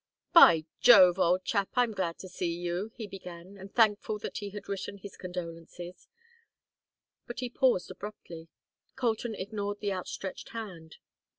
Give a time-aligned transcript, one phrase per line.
[0.33, 4.49] "By Jove, old chap, I'm glad to see you," he began, and thankful that he
[4.49, 6.07] had written his condolences;
[7.27, 8.47] but he paused abruptly.
[8.95, 10.95] Colton ignored the outstretched hand.